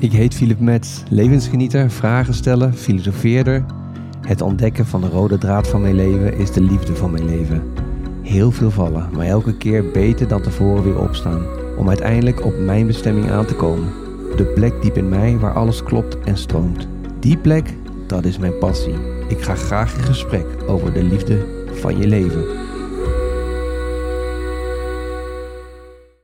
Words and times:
Ik 0.00 0.12
heet 0.12 0.34
Philip 0.34 0.60
Metz, 0.60 1.02
levensgenieter, 1.08 1.90
vragen 1.90 2.34
stellen, 2.34 2.74
filosofeerder. 2.74 3.64
Het 4.20 4.40
ontdekken 4.40 4.86
van 4.86 5.00
de 5.00 5.08
rode 5.08 5.38
draad 5.38 5.68
van 5.68 5.80
mijn 5.80 5.94
leven 5.94 6.38
is 6.38 6.52
de 6.52 6.60
liefde 6.60 6.96
van 6.96 7.10
mijn 7.10 7.24
leven. 7.24 7.62
Heel 8.22 8.50
veel 8.50 8.70
vallen, 8.70 9.08
maar 9.12 9.26
elke 9.26 9.56
keer 9.56 9.90
beter 9.90 10.28
dan 10.28 10.42
tevoren 10.42 10.84
weer 10.84 11.00
opstaan. 11.00 11.44
Om 11.76 11.88
uiteindelijk 11.88 12.44
op 12.44 12.58
mijn 12.58 12.86
bestemming 12.86 13.30
aan 13.30 13.46
te 13.46 13.54
komen. 13.54 13.88
De 14.36 14.44
plek 14.44 14.82
diep 14.82 14.96
in 14.96 15.08
mij 15.08 15.38
waar 15.38 15.54
alles 15.54 15.82
klopt 15.82 16.18
en 16.20 16.36
stroomt. 16.36 16.88
Die 17.18 17.36
plek, 17.36 17.74
dat 18.06 18.24
is 18.24 18.38
mijn 18.38 18.58
passie. 18.58 18.94
Ik 19.28 19.42
ga 19.42 19.54
graag 19.54 19.96
in 19.96 20.04
gesprek 20.04 20.46
over 20.66 20.92
de 20.92 21.02
liefde 21.02 21.46
van 21.72 21.98
je 21.98 22.06
leven. 22.06 22.44